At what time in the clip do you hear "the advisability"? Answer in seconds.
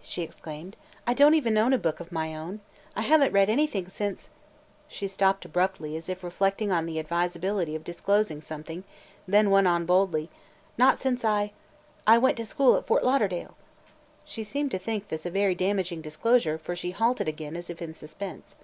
6.86-7.74